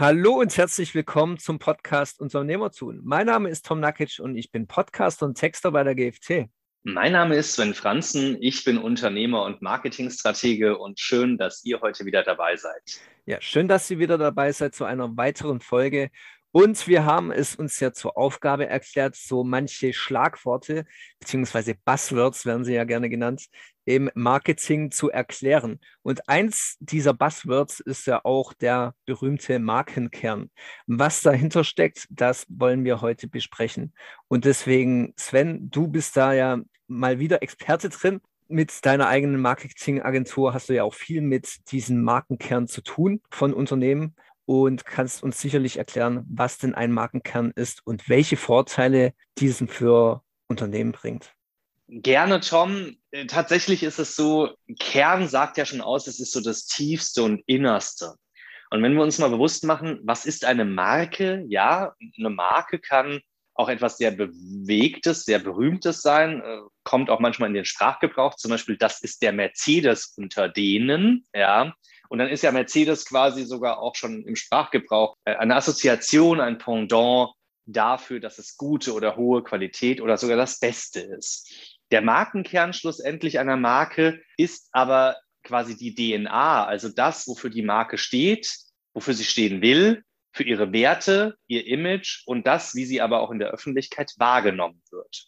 Hallo 0.00 0.34
und 0.34 0.56
herzlich 0.56 0.94
willkommen 0.94 1.40
zum 1.40 1.58
Podcast 1.58 2.20
Unternehmertun. 2.20 3.00
Mein 3.02 3.26
Name 3.26 3.48
ist 3.48 3.66
Tom 3.66 3.80
Nakic 3.80 4.20
und 4.20 4.36
ich 4.36 4.52
bin 4.52 4.68
Podcaster 4.68 5.26
und 5.26 5.36
Texter 5.36 5.72
bei 5.72 5.82
der 5.82 5.96
GFT. 5.96 6.48
Mein 6.84 7.10
Name 7.10 7.34
ist 7.34 7.54
Sven 7.54 7.74
Franzen, 7.74 8.40
ich 8.40 8.62
bin 8.62 8.78
Unternehmer 8.78 9.42
und 9.42 9.60
Marketingstratege 9.60 10.78
und 10.78 11.00
schön, 11.00 11.36
dass 11.36 11.64
ihr 11.64 11.80
heute 11.80 12.04
wieder 12.04 12.22
dabei 12.22 12.54
seid. 12.54 13.00
Ja, 13.26 13.40
schön, 13.40 13.66
dass 13.66 13.90
ihr 13.90 13.98
wieder 13.98 14.18
dabei 14.18 14.52
seid 14.52 14.76
zu 14.76 14.84
einer 14.84 15.16
weiteren 15.16 15.58
Folge. 15.58 16.12
Und 16.50 16.88
wir 16.88 17.04
haben 17.04 17.30
es 17.30 17.54
uns 17.56 17.78
ja 17.78 17.92
zur 17.92 18.16
Aufgabe 18.16 18.66
erklärt, 18.66 19.14
so 19.16 19.44
manche 19.44 19.92
Schlagworte 19.92 20.86
beziehungsweise 21.20 21.74
Buzzwords 21.84 22.46
werden 22.46 22.64
sie 22.64 22.74
ja 22.74 22.84
gerne 22.84 23.10
genannt, 23.10 23.46
im 23.84 24.10
Marketing 24.14 24.90
zu 24.90 25.10
erklären. 25.10 25.80
Und 26.02 26.28
eins 26.28 26.76
dieser 26.80 27.14
Buzzwords 27.14 27.80
ist 27.80 28.06
ja 28.06 28.24
auch 28.24 28.52
der 28.54 28.94
berühmte 29.06 29.58
Markenkern. 29.58 30.50
Was 30.86 31.22
dahinter 31.22 31.64
steckt, 31.64 32.06
das 32.10 32.46
wollen 32.48 32.84
wir 32.84 33.00
heute 33.00 33.28
besprechen. 33.28 33.94
Und 34.28 34.44
deswegen, 34.44 35.14
Sven, 35.16 35.70
du 35.70 35.88
bist 35.88 36.16
da 36.16 36.32
ja 36.32 36.58
mal 36.86 37.18
wieder 37.18 37.42
Experte 37.42 37.88
drin. 37.90 38.20
Mit 38.50 38.84
deiner 38.86 39.08
eigenen 39.08 39.40
Marketingagentur 39.42 40.54
hast 40.54 40.70
du 40.70 40.74
ja 40.74 40.82
auch 40.84 40.94
viel 40.94 41.20
mit 41.20 41.70
diesem 41.70 42.02
Markenkern 42.02 42.66
zu 42.66 42.82
tun 42.82 43.20
von 43.30 43.52
Unternehmen 43.52 44.16
und 44.48 44.86
kannst 44.86 45.22
uns 45.22 45.38
sicherlich 45.42 45.76
erklären, 45.76 46.24
was 46.26 46.56
denn 46.56 46.74
ein 46.74 46.90
Markenkern 46.90 47.52
ist 47.54 47.86
und 47.86 48.08
welche 48.08 48.38
Vorteile 48.38 49.12
diesen 49.36 49.68
für 49.68 50.22
Unternehmen 50.46 50.92
bringt. 50.92 51.34
Gerne, 51.86 52.40
Tom. 52.40 52.96
Äh, 53.10 53.26
tatsächlich 53.26 53.82
ist 53.82 53.98
es 53.98 54.16
so, 54.16 54.54
Kern 54.80 55.28
sagt 55.28 55.58
ja 55.58 55.66
schon 55.66 55.82
aus, 55.82 56.06
es 56.06 56.18
ist 56.18 56.32
so 56.32 56.40
das 56.40 56.64
Tiefste 56.64 57.24
und 57.24 57.42
Innerste. 57.44 58.14
Und 58.70 58.82
wenn 58.82 58.94
wir 58.94 59.02
uns 59.02 59.18
mal 59.18 59.28
bewusst 59.28 59.64
machen, 59.64 60.00
was 60.04 60.24
ist 60.24 60.46
eine 60.46 60.64
Marke? 60.64 61.44
Ja, 61.48 61.92
eine 62.16 62.30
Marke 62.30 62.78
kann 62.78 63.20
auch 63.52 63.68
etwas 63.68 63.98
sehr 63.98 64.12
Bewegtes, 64.12 65.26
sehr 65.26 65.40
Berühmtes 65.40 66.00
sein, 66.00 66.40
äh, 66.40 66.60
kommt 66.84 67.10
auch 67.10 67.20
manchmal 67.20 67.50
in 67.50 67.54
den 67.54 67.66
Sprachgebrauch. 67.66 68.36
Zum 68.36 68.50
Beispiel, 68.50 68.78
das 68.78 69.02
ist 69.02 69.20
der 69.20 69.34
Mercedes 69.34 70.14
unter 70.16 70.48
denen, 70.48 71.26
ja. 71.34 71.74
Und 72.08 72.18
dann 72.18 72.28
ist 72.28 72.42
ja 72.42 72.52
Mercedes 72.52 73.04
quasi 73.04 73.44
sogar 73.44 73.80
auch 73.80 73.94
schon 73.94 74.24
im 74.24 74.36
Sprachgebrauch 74.36 75.14
äh, 75.24 75.36
eine 75.36 75.56
Assoziation, 75.56 76.40
ein 76.40 76.58
Pendant 76.58 77.32
dafür, 77.66 78.18
dass 78.18 78.38
es 78.38 78.56
gute 78.56 78.94
oder 78.94 79.16
hohe 79.16 79.42
Qualität 79.42 80.00
oder 80.00 80.16
sogar 80.16 80.36
das 80.36 80.58
Beste 80.58 81.00
ist. 81.00 81.76
Der 81.90 82.02
Markenkern 82.02 82.72
schlussendlich 82.72 83.38
einer 83.38 83.56
Marke 83.56 84.22
ist 84.36 84.68
aber 84.72 85.16
quasi 85.42 85.76
die 85.76 85.94
DNA, 85.94 86.66
also 86.66 86.88
das, 86.88 87.26
wofür 87.26 87.50
die 87.50 87.62
Marke 87.62 87.98
steht, 87.98 88.50
wofür 88.94 89.14
sie 89.14 89.24
stehen 89.24 89.62
will, 89.62 90.02
für 90.32 90.44
ihre 90.44 90.72
Werte, 90.72 91.36
ihr 91.46 91.66
Image 91.66 92.22
und 92.26 92.46
das, 92.46 92.74
wie 92.74 92.84
sie 92.84 93.00
aber 93.00 93.20
auch 93.20 93.30
in 93.30 93.38
der 93.38 93.50
Öffentlichkeit 93.50 94.12
wahrgenommen 94.18 94.82
wird. 94.90 95.26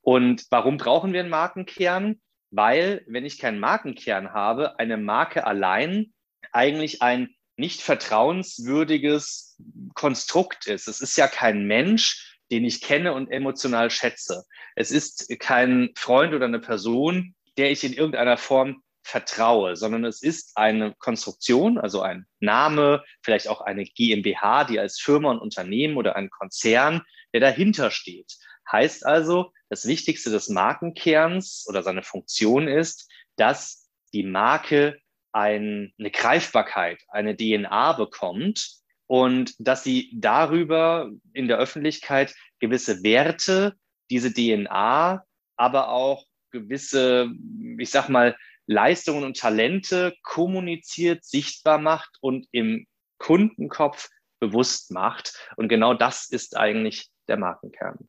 Und 0.00 0.46
warum 0.50 0.76
brauchen 0.78 1.12
wir 1.12 1.20
einen 1.20 1.28
Markenkern? 1.28 2.20
Weil, 2.50 3.04
wenn 3.06 3.26
ich 3.26 3.38
keinen 3.38 3.58
Markenkern 3.58 4.32
habe, 4.32 4.78
eine 4.78 4.96
Marke 4.96 5.46
allein 5.46 6.12
eigentlich 6.52 7.02
ein 7.02 7.34
nicht 7.56 7.82
vertrauenswürdiges 7.82 9.58
Konstrukt 9.94 10.66
ist. 10.66 10.86
Es 10.88 11.00
ist 11.00 11.16
ja 11.16 11.26
kein 11.26 11.66
Mensch, 11.66 12.38
den 12.50 12.64
ich 12.64 12.80
kenne 12.80 13.12
und 13.12 13.30
emotional 13.30 13.90
schätze. 13.90 14.44
Es 14.76 14.90
ist 14.90 15.28
kein 15.40 15.90
Freund 15.96 16.32
oder 16.32 16.46
eine 16.46 16.60
Person, 16.60 17.34
der 17.58 17.70
ich 17.70 17.84
in 17.84 17.92
irgendeiner 17.92 18.36
Form 18.36 18.82
vertraue, 19.02 19.74
sondern 19.74 20.04
es 20.04 20.22
ist 20.22 20.52
eine 20.56 20.94
Konstruktion, 20.98 21.78
also 21.78 22.02
ein 22.02 22.26
Name, 22.40 23.02
vielleicht 23.22 23.48
auch 23.48 23.60
eine 23.60 23.84
GmbH, 23.84 24.64
die 24.64 24.78
als 24.78 25.00
Firma 25.00 25.30
und 25.30 25.40
Unternehmen 25.40 25.96
oder 25.96 26.14
ein 26.14 26.30
Konzern, 26.30 27.02
der 27.32 27.40
dahinter 27.40 27.90
steht. 27.90 28.34
Heißt 28.70 29.04
also, 29.04 29.52
das 29.68 29.86
Wichtigste 29.86 30.30
des 30.30 30.48
Markenkerns 30.48 31.66
oder 31.68 31.82
seine 31.82 32.02
Funktion 32.02 32.68
ist, 32.68 33.10
dass 33.36 33.88
die 34.12 34.24
Marke 34.24 34.98
ein, 35.32 35.92
eine 35.98 36.10
Greifbarkeit, 36.10 37.02
eine 37.08 37.36
DNA 37.36 37.92
bekommt 37.92 38.78
und 39.06 39.54
dass 39.58 39.84
sie 39.84 40.10
darüber 40.14 41.10
in 41.32 41.48
der 41.48 41.58
Öffentlichkeit 41.58 42.34
gewisse 42.60 43.02
Werte, 43.02 43.74
diese 44.10 44.32
DNA, 44.32 45.24
aber 45.56 45.88
auch 45.90 46.24
gewisse, 46.50 47.30
ich 47.78 47.90
sag 47.90 48.08
mal, 48.08 48.36
Leistungen 48.66 49.24
und 49.24 49.38
Talente 49.38 50.14
kommuniziert, 50.22 51.24
sichtbar 51.24 51.78
macht 51.78 52.16
und 52.20 52.46
im 52.52 52.86
Kundenkopf 53.18 54.08
bewusst 54.40 54.92
macht. 54.92 55.34
Und 55.56 55.68
genau 55.68 55.94
das 55.94 56.28
ist 56.28 56.56
eigentlich 56.56 57.08
der 57.28 57.38
Markenkern. 57.38 58.08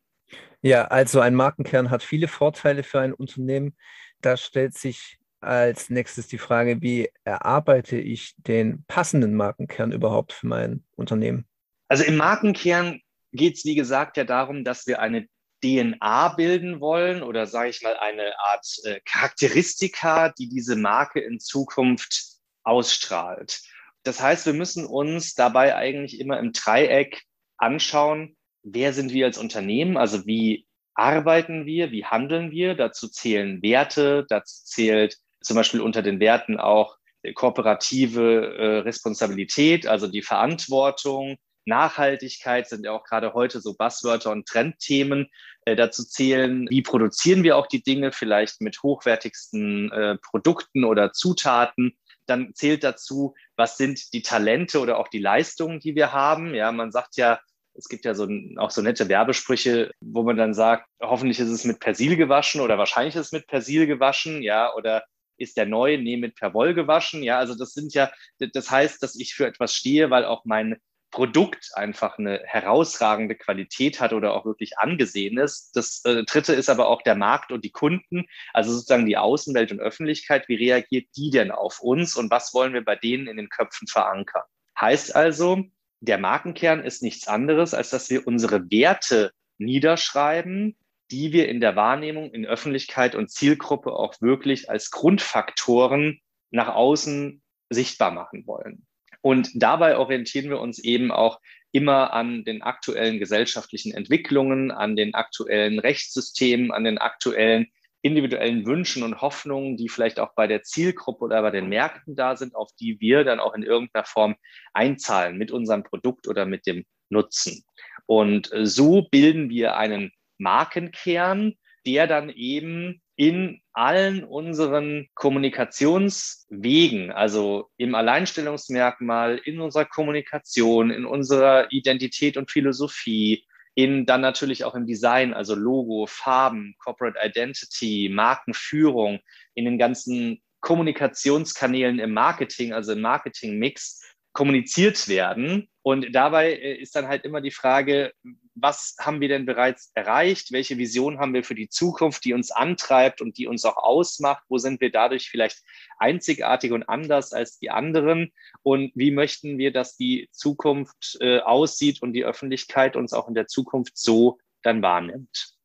Ja, 0.62 0.86
also 0.86 1.20
ein 1.20 1.36
Markenkern 1.36 1.90
hat 1.90 2.04
viele 2.04 2.28
Vorteile 2.28 2.84
für 2.84 3.00
ein 3.00 3.14
Unternehmen. 3.14 3.76
Da 4.22 4.36
stellt 4.38 4.76
sich 4.76 5.18
als 5.42 5.90
nächstes 5.90 6.28
die 6.28 6.38
Frage, 6.38 6.82
wie 6.82 7.10
erarbeite 7.24 7.98
ich 7.98 8.36
den 8.38 8.84
passenden 8.88 9.36
Markenkern 9.36 9.92
überhaupt 9.92 10.34
für 10.34 10.48
mein 10.48 10.84
Unternehmen? 10.96 11.48
Also 11.88 12.04
im 12.04 12.18
Markenkern 12.18 13.00
geht 13.32 13.58
es, 13.58 13.66
wie 13.66 13.76
gesagt, 13.76 14.18
ja 14.18 14.26
darum, 14.26 14.64
dass 14.64 14.86
wir 14.86 15.00
eine 15.00 15.28
DNA 15.64 16.30
bilden 16.30 16.80
wollen 16.80 17.22
oder 17.22 17.46
sage 17.46 17.70
ich 17.70 17.82
mal 17.82 17.98
eine 17.98 18.38
Art 18.40 18.66
äh, 18.84 19.00
Charakteristika, 19.06 20.30
die 20.30 20.50
diese 20.50 20.76
Marke 20.76 21.20
in 21.20 21.40
Zukunft 21.40 22.38
ausstrahlt. 22.64 23.62
Das 24.04 24.22
heißt, 24.22 24.46
wir 24.46 24.54
müssen 24.54 24.86
uns 24.86 25.34
dabei 25.34 25.76
eigentlich 25.76 26.20
immer 26.20 26.40
im 26.40 26.54
Dreieck 26.54 27.24
anschauen, 27.58 28.38
wer 28.64 28.94
sind 28.94 29.14
wir 29.14 29.26
als 29.26 29.38
Unternehmen, 29.38 29.98
also 29.98 30.26
wie 30.26 30.66
arbeiten 30.94 31.66
wir, 31.66 31.92
wie 31.92 32.06
handeln 32.06 32.52
wir. 32.52 32.76
Dazu 32.76 33.08
zählen 33.08 33.62
Werte, 33.62 34.26
dazu 34.30 34.64
zählt 34.66 35.18
zum 35.42 35.56
Beispiel 35.56 35.82
unter 35.82 36.02
den 36.02 36.20
Werten 36.20 36.60
auch 36.60 36.98
kooperative 37.36 38.56
äh, 38.58 38.78
Responsabilität, 38.80 39.88
also 39.88 40.08
die 40.08 40.22
Verantwortung, 40.22 41.38
Nachhaltigkeit 41.70 42.68
sind 42.68 42.84
ja 42.84 42.92
auch 42.92 43.06
gerade 43.06 43.34
heute 43.34 43.62
so 43.62 43.76
Buzzwörter 43.76 44.32
und 44.32 44.48
Trendthemen. 44.48 45.28
Äh, 45.66 45.78
dazu 45.78 46.04
zählen, 46.04 46.68
wie 46.70 46.82
produzieren 46.82 47.44
wir 47.44 47.56
auch 47.56 47.68
die 47.68 47.84
Dinge, 47.84 48.12
vielleicht 48.12 48.60
mit 48.60 48.84
hochwertigsten 48.84 49.92
äh, 49.92 50.18
Produkten 50.18 50.84
oder 50.84 51.14
Zutaten. 51.14 51.98
Dann 52.26 52.54
zählt 52.54 52.84
dazu, 52.84 53.36
was 53.56 53.78
sind 53.78 54.14
die 54.14 54.22
Talente 54.22 54.80
oder 54.80 54.98
auch 54.98 55.08
die 55.08 55.20
Leistungen, 55.20 55.80
die 55.80 55.96
wir 55.96 56.12
haben. 56.12 56.54
Ja, 56.54 56.72
man 56.72 56.92
sagt 56.92 57.16
ja, 57.18 57.40
es 57.80 57.88
gibt 57.88 58.06
ja 58.06 58.14
so 58.14 58.28
auch 58.58 58.72
so 58.72 58.82
nette 58.82 59.08
Werbesprüche, 59.08 59.92
wo 60.02 60.24
man 60.24 60.38
dann 60.38 60.54
sagt, 60.54 60.86
hoffentlich 61.02 61.40
ist 61.40 61.50
es 61.50 61.64
mit 61.64 61.80
Persil 61.80 62.18
gewaschen 62.18 62.62
oder 62.62 62.78
wahrscheinlich 62.78 63.16
ist 63.16 63.28
es 63.28 63.32
mit 63.32 63.48
Persil 63.48 63.88
gewaschen, 63.88 64.44
ja, 64.44 64.74
oder 64.76 65.04
ist 65.38 65.56
der 65.56 65.66
neu, 65.66 65.98
nee, 65.98 66.18
mit 66.18 66.36
Perwoll 66.36 66.74
gewaschen. 66.74 67.24
Ja, 67.24 67.40
also 67.40 67.56
das 67.56 67.74
sind 67.74 67.94
ja, 67.94 68.12
das 68.40 68.70
heißt, 68.70 69.02
dass 69.02 69.16
ich 69.16 69.34
für 69.34 69.48
etwas 69.48 69.74
stehe, 69.74 70.10
weil 70.10 70.26
auch 70.26 70.44
mein 70.44 70.78
Produkt 71.12 71.70
einfach 71.74 72.20
eine 72.20 72.42
herausragende 72.44 73.36
Qualität 73.36 74.00
hat 74.00 74.14
oder 74.14 74.34
auch 74.34 74.46
wirklich 74.46 74.78
angesehen 74.78 75.40
ist. 75.40 75.72
Das 75.76 76.02
äh, 76.04 76.24
dritte 76.24 76.54
ist 76.54 76.70
aber 76.70 76.88
auch 76.88 77.02
der 77.02 77.16
Markt 77.16 77.52
und 77.52 77.64
die 77.64 77.72
Kunden, 77.72 78.26
also 78.54 78.72
sozusagen 78.74 79.06
die 79.06 79.18
Außenwelt 79.18 79.72
und 79.72 79.80
Öffentlichkeit. 79.80 80.48
Wie 80.50 80.56
reagiert 80.56 81.08
die 81.16 81.32
denn 81.32 81.50
auf 81.50 81.80
uns 81.80 82.16
und 82.16 82.30
was 82.30 82.54
wollen 82.54 82.74
wir 82.74 82.84
bei 82.84 82.96
denen 82.96 83.28
in 83.28 83.38
den 83.38 83.50
Köpfen 83.50 83.88
verankern? 83.88 84.44
Heißt 84.80 85.16
also, 85.16 85.64
der 86.02 86.18
Markenkern 86.18 86.84
ist 86.84 87.04
nichts 87.04 87.28
anderes, 87.28 87.74
als 87.74 87.90
dass 87.90 88.10
wir 88.10 88.26
unsere 88.26 88.70
Werte 88.72 89.32
niederschreiben, 89.58 90.78
die 91.12 91.34
wir 91.34 91.50
in 91.50 91.60
der 91.60 91.76
Wahrnehmung 91.76 92.32
in 92.32 92.46
Öffentlichkeit 92.46 93.16
und 93.16 93.30
Zielgruppe 93.30 93.94
auch 93.94 94.22
wirklich 94.22 94.70
als 94.70 94.92
Grundfaktoren 94.92 96.20
nach 96.52 96.70
außen 96.70 97.42
sichtbar 97.70 98.12
machen 98.12 98.46
wollen. 98.48 98.86
Und 99.22 99.50
dabei 99.56 99.98
orientieren 99.98 100.50
wir 100.50 100.60
uns 100.60 100.80
eben 100.80 101.12
auch 101.12 101.40
immer 101.72 102.14
an 102.14 102.46
den 102.46 102.62
aktuellen 102.62 103.20
gesellschaftlichen 103.20 103.94
Entwicklungen, 103.94 104.72
an 104.72 104.96
den 104.96 105.14
aktuellen 105.14 105.80
Rechtssystemen, 105.80 106.72
an 106.72 106.84
den 106.84 106.98
aktuellen 106.98 107.68
individuellen 108.02 108.66
Wünschen 108.66 109.04
und 109.04 109.22
Hoffnungen, 109.22 109.78
die 109.78 109.90
vielleicht 109.90 110.20
auch 110.20 110.34
bei 110.36 110.48
der 110.48 110.64
Zielgruppe 110.64 111.26
oder 111.26 111.42
bei 111.42 111.52
den 111.52 111.70
Märkten 111.70 112.16
da 112.16 112.36
sind, 112.36 112.56
auf 112.56 112.70
die 112.80 113.00
wir 113.00 113.24
dann 113.24 113.40
auch 113.40 113.54
in 113.54 113.64
irgendeiner 113.64 114.06
Form 114.06 114.36
einzahlen 114.74 115.38
mit 115.38 115.52
unserem 115.52 115.84
Produkt 115.84 116.28
oder 116.28 116.46
mit 116.46 116.66
dem 116.66 116.86
Nutzen. 117.10 117.64
Und 118.06 118.50
so 118.64 119.08
bilden 119.10 119.50
wir 119.50 119.76
einen 119.76 120.12
Markenkern, 120.38 121.56
der 121.86 122.08
dann 122.08 122.30
eben 122.30 123.02
in 123.16 123.62
allen 123.74 124.24
unseren 124.24 125.10
Kommunikationswegen, 125.14 127.12
also 127.12 127.70
im 127.76 127.94
Alleinstellungsmerkmal, 127.94 129.38
in 129.44 129.60
unserer 129.60 129.86
Kommunikation, 129.86 130.90
in 130.90 131.06
unserer 131.06 131.70
Identität 131.72 132.38
und 132.38 132.50
Philosophie, 132.50 133.46
in 133.80 134.06
dann 134.06 134.20
natürlich 134.20 134.66
auch 134.66 134.76
im 134.76 134.86
Design, 134.86 135.34
also 135.34 135.56
Logo, 135.56 136.06
Farben, 136.06 136.76
Corporate 136.80 137.18
Identity, 137.24 138.10
Markenführung, 138.14 139.20
in 139.56 139.64
den 139.64 139.78
ganzen 139.78 140.42
Kommunikationskanälen 140.60 142.00
im 142.00 142.14
Marketing, 142.14 142.74
also 142.74 142.92
im 142.92 143.00
Marketingmix 143.00 144.04
kommuniziert 144.34 145.08
werden 145.08 145.70
Und 145.90 146.14
dabei 146.14 146.54
äh, 146.54 146.76
ist 146.76 146.96
dann 146.96 147.08
halt 147.08 147.26
immer 147.26 147.42
die 147.42 147.50
Frage, 147.50 148.14
was 148.54 148.96
haben 149.00 149.22
wir 149.22 149.28
denn 149.28 149.48
bereits 149.48 149.90
erreicht? 149.96 150.52
Welche 150.52 150.78
Vision 150.78 151.18
haben 151.18 151.34
wir 151.34 151.44
für 151.44 151.56
die 151.56 151.68
Zukunft, 151.68 152.26
die 152.26 152.36
uns 152.36 152.52
antreibt 152.52 153.22
und 153.22 153.40
die 153.40 153.48
uns 153.48 153.66
auch 153.66 153.76
ausmacht? 153.76 154.44
Wo 154.50 154.60
sind 154.60 154.82
wir 154.82 154.92
dadurch 154.92 155.32
vielleicht 155.32 155.64
einzigartig 155.98 156.74
und 156.74 156.84
anders 156.84 157.34
als 157.34 157.58
die 157.58 157.72
anderen? 157.72 158.32
Und 158.62 158.92
wie 158.94 159.10
möchten 159.10 159.58
wir, 159.58 159.74
dass 159.74 159.98
die 159.98 160.30
Zukunft 160.32 161.18
äh, 161.22 161.40
aussieht 161.40 162.04
und 162.04 162.14
die 162.14 162.24
Öffentlichkeit 162.24 162.96
uns 162.96 163.12
auch 163.12 163.28
in 163.28 163.34
der 163.34 163.48
Zukunft 163.48 163.98
so 163.98 164.38
dann 164.62 164.84
wahrnimmt? 164.84 165.56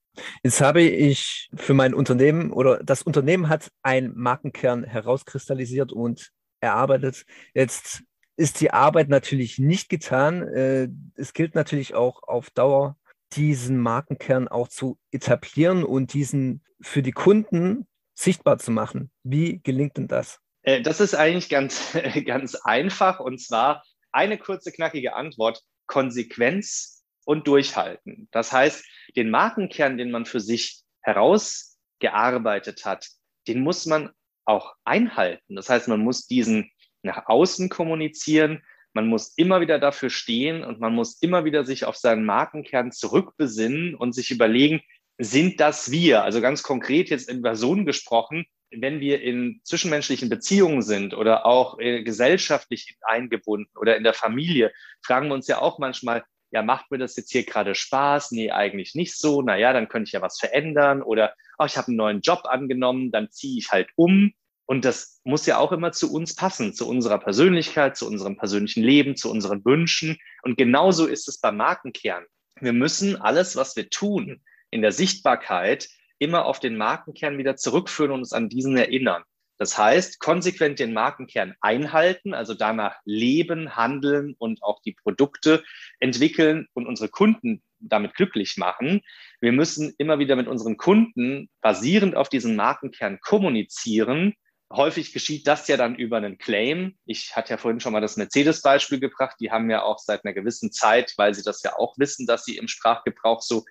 Jetzt 0.43 0.63
habe 0.63 0.81
ich 0.81 1.51
für 1.55 1.75
mein 1.75 1.93
Unternehmen 1.93 2.51
oder 2.51 2.83
das 2.83 3.03
Unternehmen 3.03 3.51
hat 3.51 3.69
einen 3.83 4.17
Markenkern 4.17 4.85
herauskristallisiert 4.85 5.93
und 5.93 6.31
erarbeitet. 6.61 7.27
Jetzt 7.53 8.05
ist 8.37 8.61
die 8.61 8.73
Arbeit 8.73 9.09
natürlich 9.09 9.59
nicht 9.59 9.89
getan. 9.89 10.43
Äh, 10.43 10.89
es 11.15 11.33
gilt 11.33 11.55
natürlich 11.55 11.95
auch 11.95 12.23
auf 12.23 12.51
Dauer, 12.51 12.97
diesen 13.33 13.79
Markenkern 13.79 14.49
auch 14.49 14.69
zu 14.69 14.99
etablieren 15.11 15.85
und 15.85 16.13
diesen 16.13 16.63
für 16.81 17.03
die 17.03 17.13
Kunden 17.13 17.87
sichtbar 18.15 18.59
zu 18.59 18.71
machen. 18.71 19.11
Wie 19.23 19.61
gelingt 19.63 19.97
denn 19.97 20.09
das? 20.09 20.41
Äh, 20.63 20.83
das 20.83 21.01
ist 21.01 21.15
eigentlich 21.15 21.49
ganz, 21.49 21.97
ganz 22.27 22.55
einfach 22.55 23.21
und 23.21 23.41
zwar 23.41 23.85
eine 24.13 24.39
kurze, 24.39 24.73
knackige 24.73 25.15
Antwort. 25.15 25.63
Konsequenz 25.87 27.05
und 27.25 27.47
Durchhalten. 27.47 28.29
Das 28.31 28.53
heißt, 28.53 28.85
den 29.17 29.31
Markenkern, 29.31 29.99
den 29.99 30.11
man 30.11 30.25
für 30.25 30.41
sich 30.41 30.83
herausgearbeitet 31.01 32.85
hat, 32.85 33.09
den 33.47 33.61
muss 33.61 33.87
man 33.87 34.11
auch 34.45 34.75
einhalten. 34.85 35.57
Das 35.57 35.69
heißt, 35.69 35.89
man 35.89 36.01
muss 36.01 36.27
diesen 36.27 36.71
nach 37.05 37.27
außen 37.27 37.69
kommunizieren. 37.69 38.63
Man 38.93 39.07
muss 39.07 39.35
immer 39.37 39.61
wieder 39.61 39.79
dafür 39.79 40.11
stehen 40.11 40.65
und 40.65 40.81
man 40.81 40.95
muss 40.95 41.21
immer 41.21 41.45
wieder 41.45 41.65
sich 41.65 41.85
auf 41.85 41.97
seinen 41.97 42.25
Markenkern 42.25 42.93
zurückbesinnen 42.93 43.95
und 43.95 44.15
sich 44.15 44.31
überlegen, 44.31 44.81
sind 45.19 45.61
das 45.61 45.91
wir? 45.91 46.25
Also 46.25 46.41
ganz 46.41 46.63
konkret 46.63 47.11
jetzt 47.11 47.29
in 47.29 47.43
Personen 47.43 47.87
gesprochen, 47.87 48.47
wenn 48.71 49.01
wir 49.01 49.23
in 49.23 49.61
zwischenmenschlichen 49.63 50.29
Beziehungen 50.29 50.83
sind 50.83 51.15
oder 51.15 51.47
auch 51.47 51.79
äh, 51.79 52.03
gesellschaftlich 52.03 52.97
eingebunden 53.03 53.71
oder 53.79 53.97
in 53.97 54.05
der 54.05 54.15
Familie, 54.15 54.73
fragen 55.03 55.29
wir 55.29 55.35
uns 55.35 55.47
ja 55.47 55.61
auch 55.61 55.79
manchmal, 55.79 56.25
ja, 56.51 56.63
macht 56.63 56.91
mir 56.91 56.99
das 56.99 57.17
jetzt 57.17 57.33
hier 57.33 57.45
gerade 57.45 57.75
Spaß? 57.75 58.31
Nee, 58.31 58.51
eigentlich 58.51 58.95
nicht 58.95 59.17
so. 59.17 59.43
Naja, 59.43 59.73
dann 59.73 59.89
könnte 59.89 60.09
ich 60.09 60.13
ja 60.13 60.23
was 60.23 60.39
verändern 60.39 61.03
oder, 61.03 61.35
oh, 61.59 61.65
ich 61.65 61.77
habe 61.77 61.89
einen 61.89 61.97
neuen 61.97 62.21
Job 62.21 62.43
angenommen, 62.45 63.11
dann 63.11 63.31
ziehe 63.31 63.59
ich 63.59 63.71
halt 63.71 63.89
um. 63.97 64.33
Und 64.67 64.85
das 64.85 65.21
muss 65.25 65.47
ja 65.47 65.59
auch 65.59 65.73
immer 65.73 65.93
zu 65.93 66.13
uns 66.13 66.35
passen, 66.35 66.73
zu 66.73 66.89
unserer 66.89 67.19
Persönlichkeit, 67.19 67.97
zu 67.97 68.07
unserem 68.07 68.37
persönlichen 68.37 68.83
Leben, 68.83 69.17
zu 69.17 69.31
unseren 69.31 69.65
Wünschen. 69.65 70.17
Und 70.43 70.57
genauso 70.57 71.07
ist 71.07 71.29
es 71.29 71.39
beim 71.39 71.57
Markenkern. 71.57 72.25
Wir 72.61 72.73
müssen 72.73 73.21
alles, 73.21 73.57
was 73.57 73.77
wir 73.77 73.91
tun, 73.91 74.43
in 74.71 74.81
der 74.81 74.93
Sichtbarkeit 74.93 75.89
immer 76.19 76.47
auf 76.47 76.61
den 76.61 76.77
Markenkern 76.77 77.37
wieder 77.37 77.57
zurückführen 77.57 78.13
und 78.13 78.21
uns 78.21 78.33
an 78.33 78.49
diesen 78.49 78.77
erinnern. 78.77 79.23
Das 79.57 79.79
heißt, 79.79 80.19
konsequent 80.19 80.81
den 80.81 80.93
Markenkern 80.93 81.55
einhalten, 81.61 82.35
also 82.35 82.55
danach 82.55 82.97
leben, 83.05 83.77
handeln 83.77 84.35
und 84.39 84.63
auch 84.63 84.81
die 84.83 84.93
Produkte 84.93 85.63
entwickeln 86.01 86.67
und 86.73 86.87
unsere 86.87 87.09
Kunden 87.09 87.63
damit 87.79 88.15
glücklich 88.15 88.57
machen. 88.57 89.03
Wir 89.41 89.53
müssen 89.53 89.95
immer 89.99 90.19
wieder 90.19 90.37
mit 90.37 90.49
unseren 90.49 90.77
Kunden 90.77 91.51
basierend 91.61 92.17
auf 92.17 92.29
diesen 92.29 92.57
Markenkern 92.57 93.21
kommunizieren 93.21 94.35
häufig 94.77 95.13
geschieht 95.13 95.47
das 95.47 95.69
ja 95.69 95.77
dann 95.77 95.95
über 95.95 96.17
einen 96.17 96.39
Claim. 96.39 96.97
Ich 97.07 97.37
hatte 97.37 97.51
ja 97.51 97.57
vorhin 97.57 97.81
schon 97.81 97.93
mal 97.93 98.01
das 98.01 98.17
Mercedes-Beispiel 98.17 99.01
gebracht. 99.01 99.37
Die 99.41 99.51
haben 99.51 99.71
ja 99.71 99.83
auch 99.83 99.99
seit 99.99 100.25
einer 100.25 100.35
gewissen 100.35 100.73
Zeit, 100.73 101.15
weil 101.17 101.35
sie 101.35 101.43
das 101.43 101.63
ja 101.63 101.77
auch 101.77 101.97
wissen, 101.99 102.27
dass 102.27 102.45
sie 102.45 102.57
im 102.57 102.69
Sprachgebrauch 102.69 103.43
so 103.43 103.65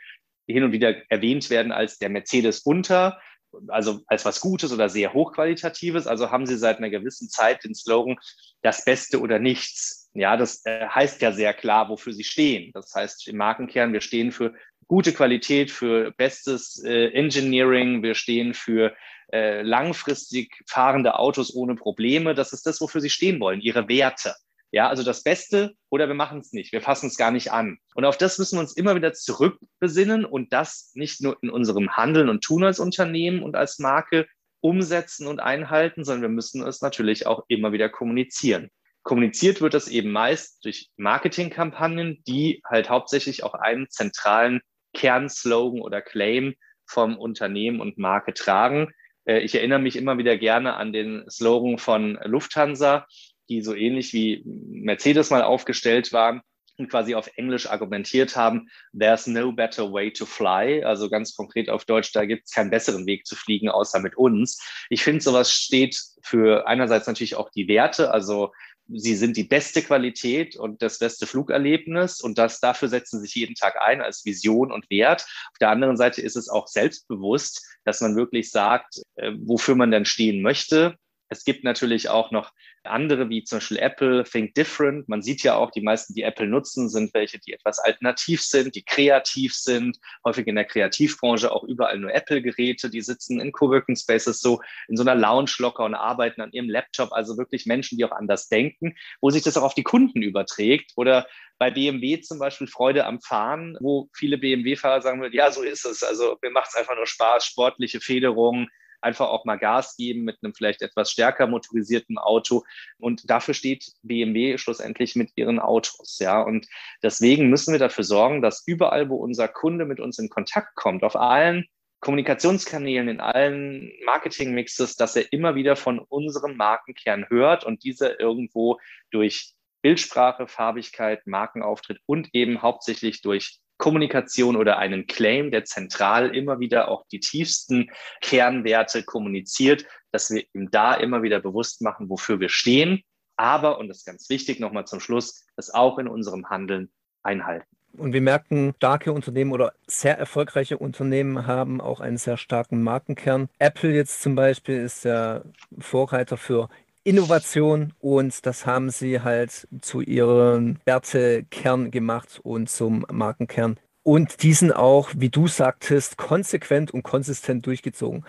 hin 0.48 0.64
und 0.64 0.72
wieder 0.72 1.10
erwähnt 1.10 1.50
werden 1.50 1.72
als 1.72 1.98
der 1.98 2.10
Mercedes 2.10 2.60
unter, 2.60 3.20
also 3.68 4.02
als 4.08 4.26
was 4.26 4.40
Gutes 4.40 4.72
oder 4.72 4.90
sehr 4.90 5.14
hochqualitatives. 5.14 6.08
Also 6.08 6.32
haben 6.32 6.46
sie 6.46 6.58
seit 6.58 6.78
einer 6.78 6.90
gewissen 6.90 7.30
Zeit 7.30 7.64
den 7.64 7.76
Slogan 7.76 8.18
das 8.62 8.86
Beste 8.86 9.22
oder 9.22 9.40
nichts. 9.40 10.10
Ja, 10.14 10.38
das 10.38 10.66
äh, 10.66 10.88
heißt 10.88 11.22
ja 11.22 11.32
sehr 11.32 11.54
klar, 11.54 11.90
wofür 11.90 12.14
sie 12.14 12.24
stehen. 12.24 12.72
Das 12.74 12.94
heißt 12.94 13.28
im 13.28 13.38
Markenkern, 13.38 13.94
wir 13.94 14.02
stehen 14.02 14.32
für 14.32 14.54
gute 14.88 15.14
Qualität, 15.14 15.72
für 15.72 16.12
bestes 16.12 16.84
äh, 16.84 17.08
Engineering, 17.14 18.04
wir 18.04 18.16
stehen 18.16 18.54
für 18.54 18.96
äh, 19.34 19.64
langfristig 19.64 20.64
fahrende 20.70 21.18
Autos 21.18 21.56
ohne 21.56 21.74
Probleme. 21.74 22.36
Das 22.36 22.54
ist 22.54 22.68
das, 22.68 22.80
wofür 22.80 23.02
sie 23.02 23.10
stehen 23.10 23.40
wollen, 23.40 23.62
ihre 23.62 23.88
Werte. 23.90 24.36
Ja, 24.72 24.90
also 24.90 25.04
das 25.04 25.24
Beste 25.24 25.74
oder 25.90 26.08
wir 26.08 26.16
machen 26.16 26.40
es 26.40 26.54
nicht, 26.54 26.72
wir 26.72 26.82
fassen 26.82 27.08
es 27.08 27.18
gar 27.18 27.32
nicht 27.32 27.52
an. 27.52 27.78
Und 27.96 28.06
auf 28.06 28.18
das 28.18 28.38
müssen 28.38 28.58
wir 28.58 28.62
uns 28.62 28.78
immer 28.78 28.96
wieder 28.96 29.14
zurückbesinnen 29.14 30.24
und 30.24 30.54
das 30.54 30.92
nicht 30.94 31.22
nur 31.22 31.38
in 31.42 31.50
unserem 31.50 31.96
Handeln 31.98 32.30
und 32.30 32.44
Tun 32.44 32.64
als 32.64 32.80
Unternehmen 32.80 33.44
und 33.44 33.56
als 33.56 33.80
Marke 33.80 34.28
umsetzen 34.62 35.28
und 35.28 35.40
einhalten, 35.40 36.04
sondern 36.04 36.24
wir 36.24 36.36
müssen 36.36 36.66
es 36.66 36.82
natürlich 36.82 37.28
auch 37.28 37.44
immer 37.48 37.72
wieder 37.72 37.90
kommunizieren. 37.90 38.70
Kommuniziert 39.04 39.62
wird 39.62 39.74
das 39.74 39.88
eben 39.88 40.12
meist 40.12 40.64
durch 40.64 40.90
Marketingkampagnen, 40.96 42.24
die 42.28 42.62
halt 42.66 42.90
hauptsächlich 42.90 43.44
auch 43.44 43.56
einen 43.56 43.90
zentralen 43.90 44.62
Kernslogan 44.94 45.82
oder 45.82 46.02
Claim 46.02 46.54
vom 46.86 47.18
Unternehmen 47.18 47.82
und 47.82 47.98
Marke 47.98 48.34
tragen. 48.34 48.94
Äh, 49.26 49.40
ich 49.40 49.56
erinnere 49.56 49.80
mich 49.80 49.96
immer 49.96 50.18
wieder 50.18 50.38
gerne 50.38 50.76
an 50.76 50.94
den 50.94 51.24
Slogan 51.30 51.78
von 51.78 52.20
Lufthansa, 52.24 53.08
die 53.50 53.62
so 53.62 53.74
ähnlich 53.76 54.14
wie 54.14 54.44
Mercedes 54.46 55.30
mal 55.30 55.44
aufgestellt 55.44 56.14
waren 56.14 56.42
und 56.78 56.90
quasi 56.90 57.16
auf 57.16 57.30
Englisch 57.36 57.70
argumentiert 57.70 58.36
haben, 58.36 58.70
there's 58.98 59.28
no 59.28 59.52
better 59.52 59.92
way 59.92 60.12
to 60.12 60.26
fly. 60.26 60.84
Also 60.84 61.10
ganz 61.10 61.36
konkret 61.36 61.70
auf 61.70 61.86
Deutsch, 61.86 62.12
da 62.14 62.26
gibt 62.26 62.46
es 62.46 62.52
keinen 62.52 62.72
besseren 62.72 63.06
Weg 63.06 63.26
zu 63.26 63.36
fliegen, 63.36 63.70
außer 63.70 64.00
mit 64.00 64.18
uns. 64.18 64.60
Ich 64.90 65.04
finde, 65.04 65.22
sowas 65.22 65.52
steht 65.52 66.00
für 66.22 66.68
einerseits 66.68 67.08
natürlich 67.08 67.36
auch 67.36 67.50
die 67.52 67.68
Werte, 67.68 68.12
also 68.12 68.52
sie 68.88 69.16
sind 69.16 69.38
die 69.38 69.44
beste 69.44 69.82
Qualität 69.82 70.56
und 70.56 70.82
das 70.82 71.00
beste 71.00 71.26
Flugerlebnis 71.26 72.22
und 72.22 72.38
das 72.38 72.60
dafür 72.60 72.90
setzen 72.90 73.22
sich 73.22 73.36
jeden 73.36 73.56
Tag 73.56 73.82
ein 73.82 74.02
als 74.02 74.26
Vision 74.26 74.72
und 74.72 74.90
Wert. 74.90 75.22
Auf 75.22 75.58
der 75.60 75.70
anderen 75.70 75.98
Seite 75.98 76.22
ist 76.22 76.36
es 76.36 76.50
auch 76.50 76.68
selbstbewusst, 76.68 77.66
dass 77.86 78.02
man 78.02 78.16
wirklich 78.16 78.52
sagt, 78.52 79.02
äh, 79.16 79.32
wofür 79.40 79.76
man 79.76 79.92
denn 79.92 80.06
stehen 80.06 80.42
möchte. 80.42 80.98
Es 81.30 81.46
gibt 81.46 81.64
natürlich 81.64 82.10
auch 82.10 82.32
noch 82.32 82.52
andere, 82.86 83.30
wie 83.30 83.44
zum 83.44 83.58
Beispiel 83.58 83.78
Apple, 83.78 84.24
Think 84.24 84.56
Different. 84.56 85.08
Man 85.10 85.22
sieht 85.22 85.44
ja 85.44 85.56
auch, 85.56 85.72
die 85.72 85.82
meisten, 85.82 86.14
die 86.14 86.24
Apple 86.24 86.48
nutzen, 86.48 86.90
sind 86.90 87.14
welche, 87.14 87.40
die 87.40 87.54
etwas 87.54 87.80
alternativ 87.80 88.42
sind, 88.42 88.76
die 88.76 88.84
kreativ 88.84 89.54
sind. 89.56 89.98
Häufig 90.26 90.48
in 90.48 90.56
der 90.56 90.66
Kreativbranche 90.66 91.52
auch 91.52 91.64
überall 91.64 91.98
nur 91.98 92.14
Apple-Geräte. 92.14 92.90
Die 92.90 93.02
sitzen 93.02 93.40
in 93.40 93.52
Coworking 93.52 93.96
Spaces 93.96 94.42
so 94.42 94.62
in 94.88 94.98
so 94.98 95.04
einer 95.04 95.16
Lounge 95.16 95.52
locker 95.60 95.86
und 95.86 95.96
arbeiten 95.96 96.42
an 96.42 96.52
ihrem 96.52 96.70
Laptop. 96.70 97.14
Also 97.14 97.38
wirklich 97.38 97.66
Menschen, 97.66 97.98
die 97.98 98.06
auch 98.06 98.12
anders 98.12 98.50
denken, 98.50 98.96
wo 99.22 99.30
sich 99.30 99.44
das 99.44 99.58
auch 99.58 99.64
auf 99.64 99.76
die 99.76 99.84
Kunden 99.84 100.22
überträgt. 100.22 100.92
Oder 100.96 101.28
bei 101.58 101.72
BMW 101.72 102.20
zum 102.20 102.40
Beispiel 102.40 102.68
Freude 102.68 103.06
am 103.06 103.22
Fahren, 103.22 103.78
wo 103.80 104.10
viele 104.14 104.38
BMW-Fahrer 104.38 105.02
sagen 105.02 105.22
würden, 105.22 105.34
ja, 105.34 105.52
so 105.52 105.62
ist 105.62 105.86
es. 105.86 106.04
Also 106.04 106.38
mir 106.42 106.52
macht 106.52 106.70
es 106.70 106.76
einfach 106.76 106.96
nur 106.96 107.08
Spaß, 107.08 107.46
sportliche 107.46 108.02
Federung, 108.02 108.68
einfach 109.04 109.28
auch 109.28 109.46
mal 109.46 109.58
Gas 109.58 109.96
geben 109.96 110.24
mit 110.24 110.38
einem 110.42 110.54
vielleicht 110.54 110.82
etwas 110.82 111.12
stärker 111.12 111.48
motorisierten 111.48 112.18
Auto. 112.18 112.64
Und 112.98 113.30
dafür 113.30 113.54
steht 113.54 113.92
BMW 114.02 114.58
schlussendlich 114.58 115.16
mit 115.16 115.32
ihren 115.36 115.60
Autos. 115.60 116.20
Ja, 116.20 116.42
und 116.42 116.68
deswegen 117.02 117.50
müssen 117.50 117.72
wir 117.72 117.80
dafür 117.80 118.04
sorgen, 118.04 118.42
dass 118.42 118.64
überall, 118.66 119.10
wo 119.10 119.16
unser 119.16 119.48
Kunde 119.48 119.86
mit 119.86 120.00
uns 120.00 120.20
in 120.20 120.30
Kontakt 120.30 120.76
kommt, 120.76 121.04
auf 121.04 121.16
allen 121.16 121.66
Kommunikationskanälen, 122.04 123.08
in 123.08 123.22
allen 123.22 123.90
Marketingmixes, 124.06 124.98
dass 124.98 125.16
er 125.16 125.32
immer 125.32 125.56
wieder 125.56 125.78
von 125.78 126.00
unserem 126.00 126.58
Markenkern 126.58 127.30
hört 127.30 127.64
und 127.64 127.84
dieser 127.86 128.20
irgendwo 128.20 128.78
durch 129.10 129.54
Bildsprache, 129.82 130.48
Farbigkeit, 130.48 131.26
Markenauftritt 131.28 132.00
und 132.06 132.30
eben 132.34 132.62
hauptsächlich 132.62 133.22
durch 133.22 133.60
Kommunikation 133.78 134.56
oder 134.56 134.78
einen 134.78 135.08
Claim, 135.08 135.52
der 135.52 135.66
zentral 135.66 136.36
immer 136.36 136.60
wieder 136.60 136.90
auch 136.90 137.06
die 137.12 137.20
tiefsten 137.20 137.90
Kernwerte 138.22 139.04
kommuniziert, 139.04 139.86
dass 140.12 140.30
wir 140.30 140.44
ihm 140.54 140.70
da 140.72 140.94
immer 140.94 141.24
wieder 141.24 141.40
bewusst 141.40 141.82
machen, 141.82 142.10
wofür 142.10 142.40
wir 142.40 142.50
stehen. 142.50 143.04
Aber, 143.36 143.80
und 143.80 143.88
das 143.88 144.00
ist 144.00 144.06
ganz 144.06 144.30
wichtig 144.30 144.60
nochmal 144.60 144.86
zum 144.86 145.00
Schluss, 145.00 145.46
das 145.56 145.74
auch 145.74 145.98
in 145.98 146.08
unserem 146.08 146.50
Handeln 146.50 146.92
einhalten. 147.24 147.66
Und 147.96 148.14
wir 148.14 148.22
merken, 148.22 148.74
starke 148.78 149.14
Unternehmen 149.14 149.52
oder 149.52 149.74
sehr 149.86 150.18
erfolgreiche 150.18 150.80
Unternehmen 150.80 151.46
haben 151.46 151.80
auch 151.80 152.00
einen 152.00 152.18
sehr 152.18 152.38
starken 152.38 152.82
Markenkern. 152.82 153.50
Apple 153.60 153.92
jetzt 153.92 154.24
zum 154.24 154.34
Beispiel 154.34 154.82
ist 154.82 155.06
der 155.06 155.44
Vorreiter 155.78 156.38
für 156.38 156.70
Innovation 157.04 157.94
und 158.00 158.46
das 158.46 158.66
haben 158.66 158.90
sie 158.90 159.22
halt 159.22 159.68
zu 159.82 160.02
ihrem 160.02 160.80
Wertekern 160.86 161.92
gemacht 161.92 162.40
und 162.44 162.70
zum 162.70 163.06
Markenkern. 163.12 163.80
Und 164.04 164.44
diesen 164.44 164.72
auch, 164.72 165.10
wie 165.16 165.30
du 165.30 165.48
sagtest, 165.48 166.18
konsequent 166.18 166.92
und 166.92 167.04
konsistent 167.04 167.66
durchgezogen. 167.66 168.26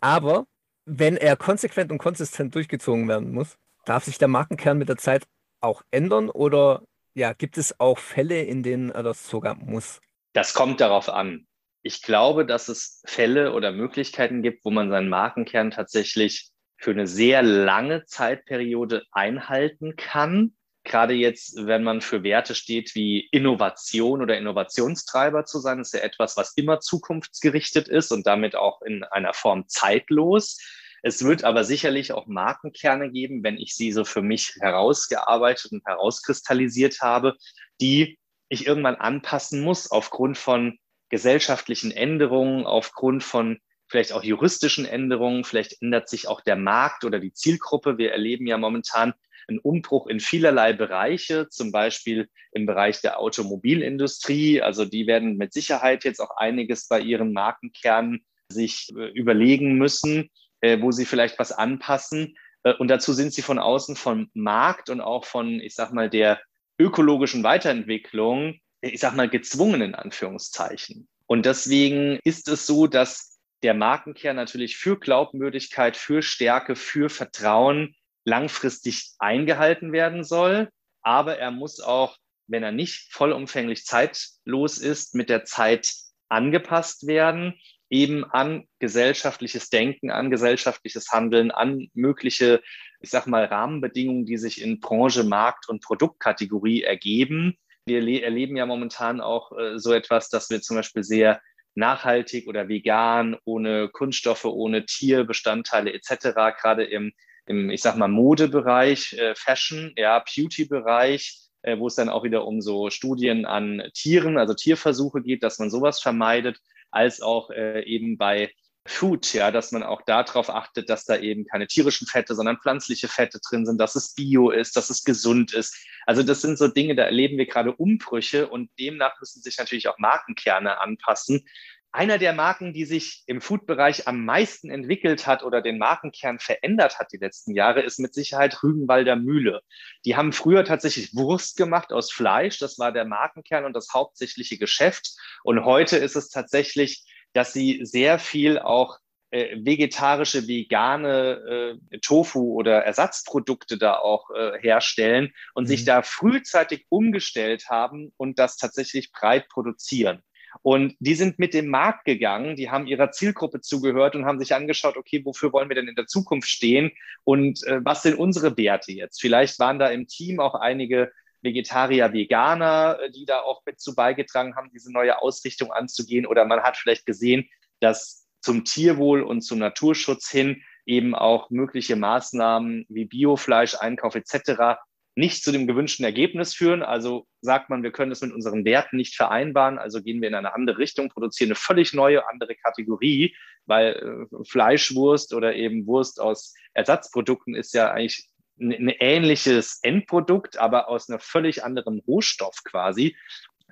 Aber 0.00 0.46
wenn 0.86 1.16
er 1.16 1.36
konsequent 1.36 1.92
und 1.92 1.98
konsistent 1.98 2.54
durchgezogen 2.54 3.08
werden 3.08 3.32
muss, 3.32 3.56
darf 3.84 4.04
sich 4.04 4.18
der 4.18 4.28
Markenkern 4.28 4.78
mit 4.78 4.88
der 4.88 4.96
Zeit 4.96 5.26
auch 5.60 5.82
ändern 5.90 6.30
oder 6.30 6.82
ja, 7.14 7.32
gibt 7.32 7.58
es 7.58 7.78
auch 7.80 7.98
Fälle, 7.98 8.42
in 8.42 8.62
denen 8.62 8.90
er 8.90 9.02
das 9.02 9.28
sogar 9.28 9.56
muss? 9.56 10.00
Das 10.32 10.54
kommt 10.54 10.80
darauf 10.80 11.08
an. 11.08 11.46
Ich 11.82 12.02
glaube, 12.02 12.46
dass 12.46 12.68
es 12.68 13.02
Fälle 13.06 13.52
oder 13.52 13.72
Möglichkeiten 13.72 14.42
gibt, 14.42 14.64
wo 14.64 14.70
man 14.70 14.90
seinen 14.90 15.08
Markenkern 15.08 15.70
tatsächlich 15.70 16.49
für 16.80 16.92
eine 16.92 17.06
sehr 17.06 17.42
lange 17.42 18.06
Zeitperiode 18.06 19.04
einhalten 19.12 19.96
kann. 19.96 20.54
Gerade 20.82 21.12
jetzt, 21.12 21.66
wenn 21.66 21.84
man 21.84 22.00
für 22.00 22.22
Werte 22.22 22.54
steht 22.54 22.94
wie 22.94 23.28
Innovation 23.32 24.22
oder 24.22 24.38
Innovationstreiber 24.38 25.44
zu 25.44 25.58
sein, 25.58 25.80
ist 25.80 25.92
ja 25.92 26.00
etwas, 26.00 26.38
was 26.38 26.54
immer 26.56 26.80
zukunftsgerichtet 26.80 27.86
ist 27.86 28.12
und 28.12 28.26
damit 28.26 28.56
auch 28.56 28.80
in 28.80 29.04
einer 29.04 29.34
Form 29.34 29.68
zeitlos. 29.68 30.58
Es 31.02 31.22
wird 31.22 31.44
aber 31.44 31.64
sicherlich 31.64 32.12
auch 32.12 32.26
Markenkerne 32.26 33.10
geben, 33.10 33.44
wenn 33.44 33.58
ich 33.58 33.74
sie 33.74 33.92
so 33.92 34.04
für 34.06 34.22
mich 34.22 34.54
herausgearbeitet 34.60 35.72
und 35.72 35.84
herauskristallisiert 35.84 37.02
habe, 37.02 37.36
die 37.82 38.18
ich 38.48 38.66
irgendwann 38.66 38.96
anpassen 38.96 39.60
muss 39.60 39.90
aufgrund 39.90 40.38
von 40.38 40.78
gesellschaftlichen 41.10 41.90
Änderungen, 41.90 42.64
aufgrund 42.64 43.22
von 43.22 43.58
vielleicht 43.90 44.12
auch 44.12 44.22
juristischen 44.22 44.86
Änderungen, 44.86 45.44
vielleicht 45.44 45.82
ändert 45.82 46.08
sich 46.08 46.28
auch 46.28 46.40
der 46.40 46.56
Markt 46.56 47.04
oder 47.04 47.18
die 47.18 47.32
Zielgruppe. 47.32 47.98
Wir 47.98 48.12
erleben 48.12 48.46
ja 48.46 48.56
momentan 48.56 49.12
einen 49.48 49.58
Umbruch 49.58 50.06
in 50.06 50.20
vielerlei 50.20 50.72
Bereiche, 50.72 51.48
zum 51.48 51.72
Beispiel 51.72 52.28
im 52.52 52.66
Bereich 52.66 53.00
der 53.00 53.18
Automobilindustrie. 53.18 54.62
Also 54.62 54.84
die 54.84 55.06
werden 55.06 55.36
mit 55.36 55.52
Sicherheit 55.52 56.04
jetzt 56.04 56.20
auch 56.20 56.36
einiges 56.36 56.86
bei 56.86 57.00
ihren 57.00 57.32
Markenkernen 57.32 58.24
sich 58.48 58.88
äh, 58.96 59.08
überlegen 59.08 59.74
müssen, 59.74 60.30
äh, 60.60 60.80
wo 60.80 60.92
sie 60.92 61.04
vielleicht 61.04 61.38
was 61.38 61.52
anpassen. 61.52 62.36
Äh, 62.62 62.74
und 62.74 62.88
dazu 62.88 63.12
sind 63.12 63.32
sie 63.32 63.42
von 63.42 63.58
außen 63.58 63.96
vom 63.96 64.30
Markt 64.34 64.88
und 64.88 65.00
auch 65.00 65.24
von, 65.24 65.60
ich 65.60 65.74
sag 65.74 65.92
mal, 65.92 66.08
der 66.08 66.40
ökologischen 66.78 67.42
Weiterentwicklung, 67.42 68.58
ich 68.80 69.00
sag 69.00 69.14
mal, 69.16 69.28
gezwungen 69.28 69.82
in 69.82 69.94
Anführungszeichen. 69.94 71.08
Und 71.26 71.46
deswegen 71.46 72.18
ist 72.24 72.48
es 72.48 72.66
so, 72.66 72.86
dass 72.86 73.29
der 73.62 73.74
Markenkern 73.74 74.36
natürlich 74.36 74.76
für 74.76 74.98
Glaubwürdigkeit, 74.98 75.96
für 75.96 76.22
Stärke, 76.22 76.76
für 76.76 77.10
Vertrauen 77.10 77.94
langfristig 78.24 79.12
eingehalten 79.18 79.92
werden 79.92 80.24
soll. 80.24 80.70
Aber 81.02 81.38
er 81.38 81.50
muss 81.50 81.80
auch, 81.80 82.16
wenn 82.46 82.62
er 82.62 82.72
nicht 82.72 83.12
vollumfänglich 83.12 83.84
zeitlos 83.84 84.78
ist, 84.78 85.14
mit 85.14 85.28
der 85.28 85.44
Zeit 85.44 85.92
angepasst 86.28 87.06
werden, 87.06 87.54
eben 87.90 88.24
an 88.24 88.66
gesellschaftliches 88.78 89.68
Denken, 89.68 90.10
an 90.10 90.30
gesellschaftliches 90.30 91.10
Handeln, 91.10 91.50
an 91.50 91.88
mögliche, 91.92 92.62
ich 93.00 93.10
sag 93.10 93.26
mal, 93.26 93.44
Rahmenbedingungen, 93.44 94.26
die 94.26 94.38
sich 94.38 94.62
in 94.62 94.80
Branche, 94.80 95.24
Markt 95.24 95.68
und 95.68 95.82
Produktkategorie 95.82 96.82
ergeben. 96.82 97.56
Wir 97.86 98.22
erleben 98.22 98.56
ja 98.56 98.66
momentan 98.66 99.20
auch 99.20 99.50
äh, 99.58 99.78
so 99.78 99.92
etwas, 99.92 100.28
dass 100.28 100.50
wir 100.50 100.60
zum 100.60 100.76
Beispiel 100.76 101.02
sehr 101.02 101.40
nachhaltig 101.74 102.48
oder 102.48 102.68
vegan, 102.68 103.36
ohne 103.44 103.88
Kunststoffe, 103.88 104.44
ohne 104.44 104.86
Tierbestandteile 104.86 105.92
etc., 105.92 106.32
gerade 106.60 106.84
im, 106.84 107.12
im 107.46 107.70
ich 107.70 107.82
sag 107.82 107.96
mal, 107.96 108.08
Modebereich, 108.08 109.14
äh, 109.14 109.34
Fashion, 109.34 109.92
ja, 109.96 110.18
Beauty-Bereich, 110.20 111.38
äh, 111.62 111.78
wo 111.78 111.86
es 111.86 111.94
dann 111.94 112.08
auch 112.08 112.24
wieder 112.24 112.46
um 112.46 112.60
so 112.60 112.90
Studien 112.90 113.44
an 113.44 113.82
Tieren, 113.94 114.38
also 114.38 114.54
Tierversuche 114.54 115.22
geht, 115.22 115.42
dass 115.42 115.58
man 115.58 115.70
sowas 115.70 116.00
vermeidet, 116.00 116.58
als 116.90 117.22
auch 117.22 117.50
äh, 117.50 117.84
eben 117.84 118.18
bei 118.18 118.52
Food, 118.90 119.32
ja, 119.32 119.50
dass 119.50 119.72
man 119.72 119.82
auch 119.82 120.02
darauf 120.02 120.50
achtet, 120.50 120.90
dass 120.90 121.04
da 121.04 121.16
eben 121.16 121.46
keine 121.46 121.66
tierischen 121.66 122.06
Fette, 122.06 122.34
sondern 122.34 122.58
pflanzliche 122.58 123.08
Fette 123.08 123.40
drin 123.40 123.64
sind, 123.64 123.78
dass 123.78 123.94
es 123.94 124.14
bio 124.14 124.50
ist, 124.50 124.76
dass 124.76 124.90
es 124.90 125.04
gesund 125.04 125.54
ist. 125.54 125.76
Also 126.06 126.22
das 126.22 126.42
sind 126.42 126.58
so 126.58 126.68
Dinge, 126.68 126.96
da 126.96 127.04
erleben 127.04 127.38
wir 127.38 127.46
gerade 127.46 127.72
Umbrüche 127.72 128.48
und 128.48 128.70
demnach 128.78 129.18
müssen 129.20 129.42
sich 129.42 129.58
natürlich 129.58 129.88
auch 129.88 129.98
Markenkerne 129.98 130.80
anpassen. 130.80 131.46
Einer 131.92 132.18
der 132.18 132.32
Marken, 132.32 132.72
die 132.72 132.84
sich 132.84 133.24
im 133.26 133.40
Food-Bereich 133.40 134.06
am 134.06 134.24
meisten 134.24 134.70
entwickelt 134.70 135.26
hat 135.26 135.42
oder 135.42 135.60
den 135.60 135.78
Markenkern 135.78 136.38
verändert 136.38 136.98
hat 136.98 137.12
die 137.12 137.18
letzten 137.18 137.54
Jahre, 137.54 137.82
ist 137.82 137.98
mit 137.98 138.14
Sicherheit 138.14 138.62
Rügenwalder 138.62 139.16
Mühle. 139.16 139.62
Die 140.04 140.16
haben 140.16 140.32
früher 140.32 140.64
tatsächlich 140.64 141.14
Wurst 141.14 141.56
gemacht 141.56 141.92
aus 141.92 142.12
Fleisch. 142.12 142.58
Das 142.58 142.78
war 142.78 142.92
der 142.92 143.06
Markenkern 143.06 143.64
und 143.64 143.74
das 143.74 143.88
hauptsächliche 143.92 144.56
Geschäft. 144.56 145.16
Und 145.42 145.64
heute 145.64 145.96
ist 145.96 146.14
es 146.14 146.28
tatsächlich 146.28 147.04
dass 147.32 147.52
sie 147.52 147.80
sehr 147.84 148.18
viel 148.18 148.58
auch 148.58 148.98
äh, 149.30 149.56
vegetarische, 149.64 150.48
vegane 150.48 151.78
äh, 151.92 151.98
Tofu 151.98 152.54
oder 152.54 152.84
Ersatzprodukte 152.84 153.78
da 153.78 153.94
auch 153.94 154.30
äh, 154.30 154.58
herstellen 154.58 155.32
und 155.54 155.64
mhm. 155.64 155.68
sich 155.68 155.84
da 155.84 156.02
frühzeitig 156.02 156.86
umgestellt 156.88 157.68
haben 157.68 158.12
und 158.16 158.38
das 158.38 158.56
tatsächlich 158.56 159.12
breit 159.12 159.48
produzieren. 159.48 160.22
Und 160.62 160.96
die 160.98 161.14
sind 161.14 161.38
mit 161.38 161.54
dem 161.54 161.68
Markt 161.68 162.04
gegangen, 162.04 162.56
die 162.56 162.70
haben 162.70 162.88
ihrer 162.88 163.12
Zielgruppe 163.12 163.60
zugehört 163.60 164.16
und 164.16 164.24
haben 164.24 164.40
sich 164.40 164.52
angeschaut, 164.52 164.96
okay, 164.96 165.24
wofür 165.24 165.52
wollen 165.52 165.68
wir 165.68 165.76
denn 165.76 165.86
in 165.86 165.94
der 165.94 166.06
Zukunft 166.06 166.48
stehen 166.48 166.90
und 167.22 167.64
äh, 167.66 167.80
was 167.84 168.02
sind 168.02 168.18
unsere 168.18 168.56
Werte 168.56 168.90
jetzt? 168.90 169.20
Vielleicht 169.20 169.60
waren 169.60 169.78
da 169.78 169.88
im 169.88 170.08
Team 170.08 170.40
auch 170.40 170.54
einige 170.54 171.12
Vegetarier, 171.42 172.12
Veganer, 172.12 172.98
äh, 173.00 173.10
die 173.10 173.24
da 173.24 173.40
auch 173.40 173.62
mit 173.66 173.80
zu 173.80 173.94
beigetragen 173.94 174.56
haben, 174.56 174.70
diese 174.72 174.92
neue 174.92 175.20
Ausrichtung 175.20 175.72
anzugehen. 175.72 176.26
Oder 176.26 176.44
man 176.44 176.62
hat 176.62 176.76
vielleicht 176.76 177.06
gesehen, 177.06 177.48
dass 177.80 178.26
zum 178.40 178.64
Tierwohl 178.64 179.22
und 179.22 179.42
zum 179.42 179.58
Naturschutz 179.58 180.30
hin 180.30 180.62
eben 180.86 181.14
auch 181.14 181.50
mögliche 181.50 181.96
Maßnahmen 181.96 182.86
wie 182.88 183.04
Biofleisch, 183.04 183.76
Einkauf 183.78 184.14
etc. 184.14 184.80
nicht 185.14 185.44
zu 185.44 185.52
dem 185.52 185.66
gewünschten 185.66 186.04
Ergebnis 186.04 186.54
führen. 186.54 186.82
Also 186.82 187.26
sagt 187.42 187.68
man, 187.68 187.82
wir 187.82 187.92
können 187.92 188.10
das 188.10 188.22
mit 188.22 188.32
unseren 188.32 188.64
Werten 188.64 188.96
nicht 188.96 189.14
vereinbaren, 189.14 189.78
also 189.78 190.02
gehen 190.02 190.20
wir 190.20 190.28
in 190.28 190.34
eine 190.34 190.54
andere 190.54 190.78
Richtung, 190.78 191.10
produzieren 191.10 191.50
eine 191.50 191.56
völlig 191.56 191.92
neue, 191.92 192.26
andere 192.28 192.54
Kategorie, 192.56 193.36
weil 193.66 194.28
äh, 194.32 194.44
Fleischwurst 194.44 195.34
oder 195.34 195.54
eben 195.54 195.86
Wurst 195.86 196.20
aus 196.20 196.54
Ersatzprodukten 196.72 197.54
ist 197.54 197.74
ja 197.74 197.90
eigentlich 197.90 198.29
ein 198.60 198.88
ähnliches 198.88 199.80
Endprodukt, 199.82 200.58
aber 200.58 200.88
aus 200.88 201.08
einem 201.08 201.20
völlig 201.20 201.64
anderen 201.64 202.00
Rohstoff 202.00 202.62
quasi. 202.64 203.16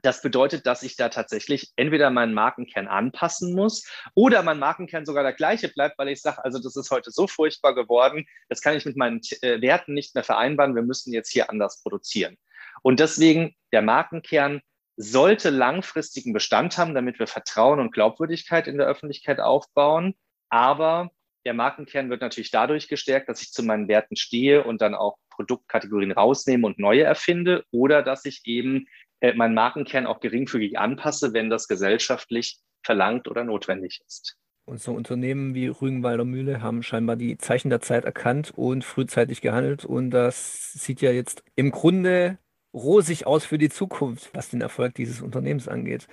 Das 0.02 0.22
bedeutet, 0.22 0.66
dass 0.66 0.82
ich 0.82 0.96
da 0.96 1.08
tatsächlich 1.08 1.72
entweder 1.76 2.10
meinen 2.10 2.34
Markenkern 2.34 2.86
anpassen 2.86 3.54
muss 3.54 3.86
oder 4.14 4.42
mein 4.42 4.58
Markenkern 4.58 5.04
sogar 5.04 5.22
der 5.22 5.32
gleiche 5.32 5.68
bleibt, 5.68 5.98
weil 5.98 6.08
ich 6.08 6.22
sage, 6.22 6.44
also 6.44 6.60
das 6.60 6.76
ist 6.76 6.90
heute 6.90 7.10
so 7.10 7.26
furchtbar 7.26 7.74
geworden, 7.74 8.26
das 8.48 8.60
kann 8.60 8.76
ich 8.76 8.84
mit 8.84 8.96
meinen 8.96 9.20
äh, 9.42 9.60
Werten 9.60 9.94
nicht 9.94 10.14
mehr 10.14 10.24
vereinbaren, 10.24 10.74
wir 10.74 10.82
müssen 10.82 11.12
jetzt 11.12 11.30
hier 11.30 11.50
anders 11.50 11.82
produzieren. 11.82 12.36
Und 12.82 13.00
deswegen, 13.00 13.56
der 13.72 13.82
Markenkern 13.82 14.60
sollte 14.96 15.50
langfristigen 15.50 16.32
Bestand 16.32 16.76
haben, 16.78 16.94
damit 16.94 17.18
wir 17.18 17.26
Vertrauen 17.26 17.80
und 17.80 17.92
Glaubwürdigkeit 17.92 18.66
in 18.66 18.78
der 18.78 18.86
Öffentlichkeit 18.86 19.40
aufbauen. 19.40 20.14
Aber 20.48 21.10
der 21.48 21.54
Markenkern 21.54 22.10
wird 22.10 22.20
natürlich 22.20 22.50
dadurch 22.50 22.88
gestärkt, 22.88 23.26
dass 23.30 23.40
ich 23.40 23.52
zu 23.52 23.62
meinen 23.62 23.88
Werten 23.88 24.16
stehe 24.16 24.64
und 24.64 24.82
dann 24.82 24.94
auch 24.94 25.16
Produktkategorien 25.30 26.12
rausnehme 26.12 26.66
und 26.66 26.78
neue 26.78 27.04
erfinde 27.04 27.64
oder 27.70 28.02
dass 28.02 28.26
ich 28.26 28.42
eben 28.44 28.86
äh, 29.20 29.32
meinen 29.32 29.54
Markenkern 29.54 30.06
auch 30.06 30.20
geringfügig 30.20 30.78
anpasse, 30.78 31.32
wenn 31.32 31.48
das 31.48 31.66
gesellschaftlich 31.66 32.58
verlangt 32.84 33.28
oder 33.28 33.44
notwendig 33.44 34.02
ist. 34.06 34.36
Und 34.66 34.78
so 34.82 34.92
Unternehmen 34.92 35.54
wie 35.54 35.68
Rügenwalder 35.68 36.26
Mühle 36.26 36.60
haben 36.60 36.82
scheinbar 36.82 37.16
die 37.16 37.38
Zeichen 37.38 37.70
der 37.70 37.80
Zeit 37.80 38.04
erkannt 38.04 38.52
und 38.54 38.84
frühzeitig 38.84 39.40
gehandelt. 39.40 39.86
Und 39.86 40.10
das 40.10 40.74
sieht 40.74 41.00
ja 41.00 41.12
jetzt 41.12 41.42
im 41.56 41.70
Grunde 41.70 42.36
rosig 42.74 43.26
aus 43.26 43.46
für 43.46 43.56
die 43.56 43.70
Zukunft, 43.70 44.34
was 44.34 44.50
den 44.50 44.60
Erfolg 44.60 44.94
dieses 44.96 45.22
Unternehmens 45.22 45.66
angeht. 45.66 46.08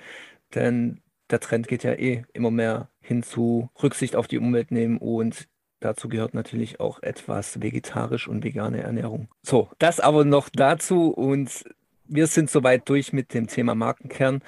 Denn 0.54 1.02
der 1.30 1.40
Trend 1.40 1.68
geht 1.68 1.82
ja 1.84 1.92
eh 1.92 2.24
immer 2.32 2.50
mehr 2.50 2.88
hin 3.00 3.22
zu 3.22 3.70
Rücksicht 3.82 4.16
auf 4.16 4.28
die 4.28 4.38
Umwelt 4.38 4.70
nehmen 4.70 4.98
und 4.98 5.48
dazu 5.80 6.08
gehört 6.08 6.34
natürlich 6.34 6.80
auch 6.80 7.02
etwas 7.02 7.60
vegetarisch 7.60 8.28
und 8.28 8.44
vegane 8.44 8.82
Ernährung. 8.82 9.28
So, 9.42 9.70
das 9.78 10.00
aber 10.00 10.24
noch 10.24 10.48
dazu 10.48 11.10
und 11.10 11.64
wir 12.04 12.26
sind 12.26 12.50
soweit 12.50 12.88
durch 12.88 13.12
mit 13.12 13.34
dem 13.34 13.48
Thema 13.48 13.74
Markenkern 13.74 14.42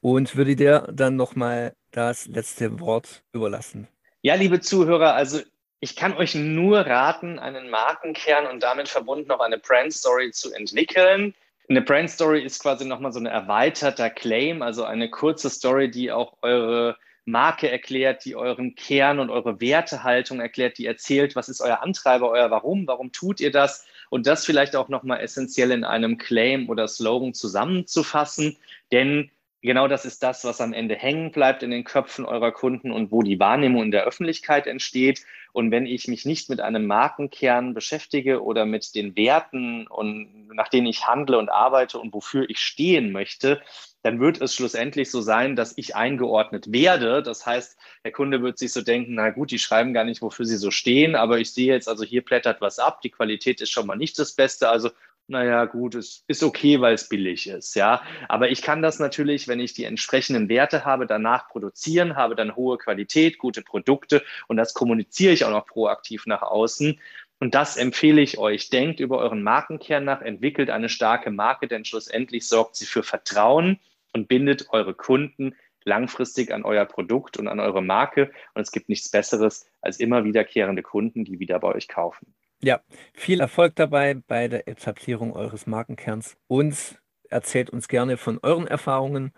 und 0.00 0.36
würde 0.36 0.56
dir 0.56 0.88
dann 0.92 1.16
nochmal 1.16 1.74
das 1.92 2.26
letzte 2.26 2.80
Wort 2.80 3.22
überlassen. 3.32 3.88
Ja, 4.22 4.34
liebe 4.34 4.60
Zuhörer, 4.60 5.14
also 5.14 5.40
ich 5.80 5.96
kann 5.96 6.14
euch 6.14 6.34
nur 6.34 6.80
raten, 6.80 7.38
einen 7.38 7.70
Markenkern 7.70 8.46
und 8.46 8.62
damit 8.62 8.88
verbunden 8.88 9.28
noch 9.28 9.40
eine 9.40 9.58
Brand 9.58 9.92
Story 9.92 10.30
zu 10.32 10.52
entwickeln. 10.52 11.34
Eine 11.68 11.82
Brand 11.82 12.10
Story 12.10 12.42
ist 12.42 12.60
quasi 12.60 12.84
nochmal 12.84 13.12
so 13.12 13.18
ein 13.18 13.26
erweiterter 13.26 14.10
Claim, 14.10 14.60
also 14.60 14.84
eine 14.84 15.10
kurze 15.10 15.48
Story, 15.48 15.90
die 15.90 16.12
auch 16.12 16.36
eure 16.42 16.96
Marke 17.24 17.70
erklärt, 17.70 18.24
die 18.26 18.36
euren 18.36 18.74
Kern 18.74 19.18
und 19.18 19.30
eure 19.30 19.60
Wertehaltung 19.60 20.40
erklärt, 20.40 20.76
die 20.76 20.84
erzählt, 20.84 21.36
was 21.36 21.48
ist 21.48 21.62
euer 21.62 21.82
Antreiber, 21.82 22.30
euer 22.30 22.50
Warum, 22.50 22.86
warum 22.86 23.12
tut 23.12 23.40
ihr 23.40 23.50
das? 23.50 23.86
Und 24.10 24.26
das 24.26 24.44
vielleicht 24.44 24.76
auch 24.76 24.90
nochmal 24.90 25.20
essentiell 25.20 25.70
in 25.70 25.84
einem 25.84 26.18
Claim 26.18 26.68
oder 26.68 26.86
Slogan 26.86 27.32
zusammenzufassen, 27.32 28.58
denn 28.92 29.30
genau 29.64 29.88
das 29.88 30.04
ist 30.04 30.22
das, 30.22 30.44
was 30.44 30.60
am 30.60 30.72
Ende 30.72 30.94
hängen 30.94 31.32
bleibt 31.32 31.62
in 31.62 31.70
den 31.70 31.84
Köpfen 31.84 32.26
eurer 32.26 32.52
Kunden 32.52 32.92
und 32.92 33.10
wo 33.10 33.22
die 33.22 33.40
Wahrnehmung 33.40 33.82
in 33.82 33.90
der 33.90 34.04
Öffentlichkeit 34.04 34.66
entsteht. 34.66 35.24
Und 35.52 35.70
wenn 35.70 35.86
ich 35.86 36.06
mich 36.06 36.26
nicht 36.26 36.50
mit 36.50 36.60
einem 36.60 36.86
Markenkern 36.86 37.72
beschäftige 37.72 38.42
oder 38.42 38.66
mit 38.66 38.94
den 38.94 39.16
Werten 39.16 39.86
und 39.86 40.48
nach 40.48 40.68
denen 40.68 40.86
ich 40.86 41.06
handle 41.06 41.38
und 41.38 41.48
arbeite 41.48 41.98
und 41.98 42.12
wofür 42.12 42.48
ich 42.48 42.58
stehen 42.58 43.10
möchte, 43.10 43.62
dann 44.02 44.20
wird 44.20 44.38
es 44.42 44.54
schlussendlich 44.54 45.10
so 45.10 45.22
sein, 45.22 45.56
dass 45.56 45.78
ich 45.78 45.96
eingeordnet 45.96 46.70
werde. 46.70 47.22
Das 47.22 47.46
heißt, 47.46 47.78
der 48.04 48.12
Kunde 48.12 48.42
wird 48.42 48.58
sich 48.58 48.70
so 48.70 48.82
denken, 48.82 49.14
na 49.14 49.30
gut, 49.30 49.50
die 49.50 49.58
schreiben 49.58 49.94
gar 49.94 50.04
nicht, 50.04 50.20
wofür 50.20 50.44
sie 50.44 50.58
so 50.58 50.70
stehen, 50.70 51.16
aber 51.16 51.38
ich 51.38 51.54
sehe 51.54 51.72
jetzt, 51.72 51.88
also 51.88 52.04
hier 52.04 52.22
blättert 52.22 52.60
was 52.60 52.78
ab, 52.78 53.00
die 53.00 53.10
Qualität 53.10 53.62
ist 53.62 53.70
schon 53.70 53.86
mal 53.86 53.96
nicht 53.96 54.18
das 54.18 54.34
Beste, 54.34 54.68
also 54.68 54.90
naja, 55.26 55.64
gut, 55.64 55.94
es 55.94 56.24
ist 56.26 56.42
okay, 56.42 56.80
weil 56.80 56.94
es 56.94 57.08
billig 57.08 57.48
ist, 57.48 57.74
ja. 57.76 58.02
Aber 58.28 58.50
ich 58.50 58.60
kann 58.60 58.82
das 58.82 58.98
natürlich, 58.98 59.48
wenn 59.48 59.60
ich 59.60 59.72
die 59.72 59.84
entsprechenden 59.84 60.48
Werte 60.48 60.84
habe, 60.84 61.06
danach 61.06 61.48
produzieren, 61.48 62.16
habe 62.16 62.36
dann 62.36 62.56
hohe 62.56 62.76
Qualität, 62.76 63.38
gute 63.38 63.62
Produkte 63.62 64.22
und 64.48 64.56
das 64.56 64.74
kommuniziere 64.74 65.32
ich 65.32 65.44
auch 65.44 65.50
noch 65.50 65.66
proaktiv 65.66 66.26
nach 66.26 66.42
außen. 66.42 67.00
Und 67.40 67.54
das 67.54 67.76
empfehle 67.76 68.20
ich 68.20 68.38
euch. 68.38 68.70
Denkt 68.70 69.00
über 69.00 69.18
euren 69.18 69.42
Markenkern 69.42 70.04
nach, 70.04 70.20
entwickelt 70.22 70.70
eine 70.70 70.88
starke 70.88 71.30
Marke, 71.30 71.68
denn 71.68 71.84
schlussendlich 71.84 72.46
sorgt 72.46 72.76
sie 72.76 72.86
für 72.86 73.02
Vertrauen 73.02 73.80
und 74.12 74.28
bindet 74.28 74.68
eure 74.70 74.94
Kunden 74.94 75.54
langfristig 75.84 76.52
an 76.52 76.64
euer 76.64 76.84
Produkt 76.84 77.36
und 77.38 77.48
an 77.48 77.60
eure 77.60 77.82
Marke. 77.82 78.30
Und 78.54 78.62
es 78.62 78.72
gibt 78.72 78.88
nichts 78.88 79.10
Besseres 79.10 79.66
als 79.80 80.00
immer 80.00 80.24
wiederkehrende 80.24 80.82
Kunden, 80.82 81.24
die 81.24 81.38
wieder 81.40 81.58
bei 81.58 81.74
euch 81.74 81.88
kaufen. 81.88 82.34
Ja, 82.64 82.80
viel 83.12 83.40
Erfolg 83.40 83.76
dabei 83.76 84.14
bei 84.14 84.48
der 84.48 84.66
Etablierung 84.68 85.34
eures 85.34 85.66
Markenkerns 85.66 86.38
und 86.46 86.98
erzählt 87.28 87.68
uns 87.68 87.88
gerne 87.88 88.16
von 88.16 88.38
euren 88.42 88.66
Erfahrungen. 88.66 89.34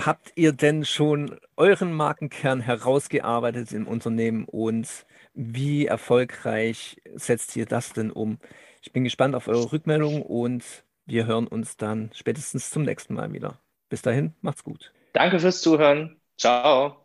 Habt 0.00 0.32
ihr 0.34 0.50
denn 0.52 0.84
schon 0.84 1.38
euren 1.56 1.92
Markenkern 1.92 2.60
herausgearbeitet 2.60 3.70
im 3.70 3.86
Unternehmen 3.86 4.44
und 4.46 5.06
wie 5.34 5.86
erfolgreich 5.86 7.00
setzt 7.14 7.54
ihr 7.54 7.66
das 7.66 7.92
denn 7.92 8.10
um? 8.10 8.38
Ich 8.82 8.92
bin 8.92 9.04
gespannt 9.04 9.36
auf 9.36 9.46
eure 9.46 9.70
Rückmeldung 9.72 10.22
und 10.22 10.64
wir 11.06 11.26
hören 11.26 11.46
uns 11.46 11.76
dann 11.76 12.10
spätestens 12.12 12.70
zum 12.70 12.82
nächsten 12.82 13.14
Mal 13.14 13.32
wieder. 13.32 13.60
Bis 13.88 14.02
dahin, 14.02 14.34
macht's 14.40 14.64
gut. 14.64 14.92
Danke 15.12 15.40
fürs 15.40 15.62
Zuhören. 15.62 16.20
Ciao. 16.36 17.03